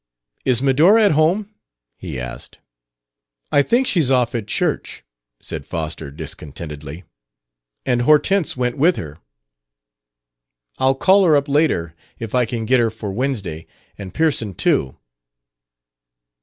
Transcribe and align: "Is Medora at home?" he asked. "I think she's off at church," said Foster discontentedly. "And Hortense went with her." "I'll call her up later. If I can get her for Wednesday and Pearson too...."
"Is 0.45 0.63
Medora 0.63 1.03
at 1.03 1.11
home?" 1.11 1.53
he 1.95 2.19
asked. 2.19 2.57
"I 3.51 3.61
think 3.61 3.85
she's 3.85 4.09
off 4.09 4.33
at 4.33 4.47
church," 4.47 5.03
said 5.39 5.63
Foster 5.63 6.09
discontentedly. 6.09 7.03
"And 7.85 8.01
Hortense 8.01 8.57
went 8.57 8.77
with 8.79 8.95
her." 8.95 9.19
"I'll 10.79 10.95
call 10.95 11.23
her 11.25 11.35
up 11.35 11.47
later. 11.47 11.93
If 12.17 12.33
I 12.33 12.45
can 12.47 12.65
get 12.65 12.79
her 12.79 12.89
for 12.89 13.11
Wednesday 13.13 13.67
and 13.95 14.11
Pearson 14.11 14.55
too...." 14.55 14.97